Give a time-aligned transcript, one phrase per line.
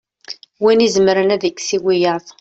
[0.63, 2.25] wi izemren ad ikkes i wiyaḍ